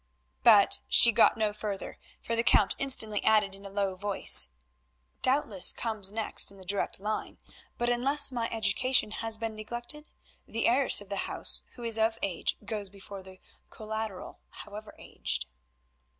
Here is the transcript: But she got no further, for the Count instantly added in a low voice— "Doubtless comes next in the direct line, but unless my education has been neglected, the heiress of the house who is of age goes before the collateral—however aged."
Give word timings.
But 0.41 0.79
she 0.87 1.11
got 1.11 1.37
no 1.37 1.53
further, 1.53 1.99
for 2.23 2.35
the 2.35 2.41
Count 2.41 2.73
instantly 2.79 3.23
added 3.23 3.53
in 3.53 3.67
a 3.67 3.69
low 3.69 3.95
voice— 3.95 4.49
"Doubtless 5.21 5.71
comes 5.73 6.11
next 6.11 6.49
in 6.49 6.57
the 6.57 6.65
direct 6.65 6.99
line, 6.99 7.37
but 7.77 7.87
unless 7.87 8.31
my 8.31 8.49
education 8.51 9.11
has 9.11 9.37
been 9.37 9.53
neglected, 9.53 10.09
the 10.47 10.67
heiress 10.67 11.01
of 11.01 11.09
the 11.09 11.29
house 11.29 11.61
who 11.75 11.83
is 11.83 11.99
of 11.99 12.17
age 12.23 12.57
goes 12.65 12.89
before 12.89 13.21
the 13.21 13.37
collateral—however 13.69 14.95
aged." 14.97 15.45